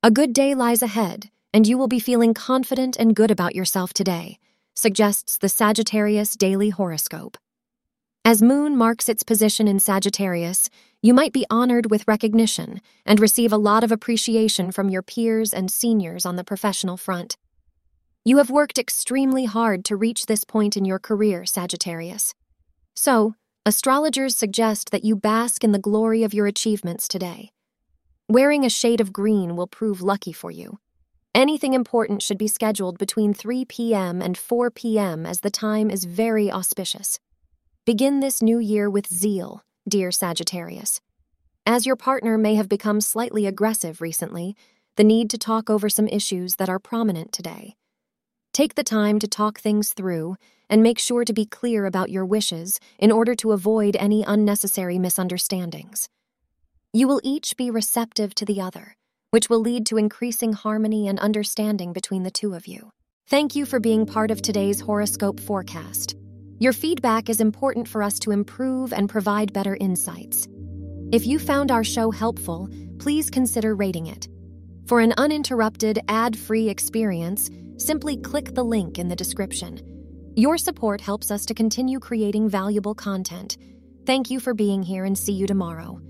[0.00, 3.92] A good day lies ahead, and you will be feeling confident and good about yourself
[3.92, 4.38] today,
[4.76, 7.36] suggests the Sagittarius Daily Horoscope.
[8.24, 10.70] As Moon marks its position in Sagittarius,
[11.02, 15.52] you might be honored with recognition and receive a lot of appreciation from your peers
[15.52, 17.36] and seniors on the professional front.
[18.24, 22.34] You have worked extremely hard to reach this point in your career, Sagittarius.
[22.94, 23.34] So,
[23.66, 27.50] astrologers suggest that you bask in the glory of your achievements today.
[28.30, 30.80] Wearing a shade of green will prove lucky for you.
[31.34, 34.20] Anything important should be scheduled between 3 p.m.
[34.20, 37.18] and 4 p.m., as the time is very auspicious.
[37.86, 41.00] Begin this new year with zeal, dear Sagittarius.
[41.64, 44.54] As your partner may have become slightly aggressive recently,
[44.96, 47.76] the need to talk over some issues that are prominent today.
[48.52, 50.36] Take the time to talk things through
[50.68, 54.98] and make sure to be clear about your wishes in order to avoid any unnecessary
[54.98, 56.10] misunderstandings.
[56.94, 58.96] You will each be receptive to the other,
[59.30, 62.90] which will lead to increasing harmony and understanding between the two of you.
[63.28, 66.16] Thank you for being part of today's horoscope forecast.
[66.58, 70.48] Your feedback is important for us to improve and provide better insights.
[71.12, 74.26] If you found our show helpful, please consider rating it.
[74.86, 80.32] For an uninterrupted, ad free experience, simply click the link in the description.
[80.36, 83.58] Your support helps us to continue creating valuable content.
[84.06, 86.00] Thank you for being here and see you tomorrow.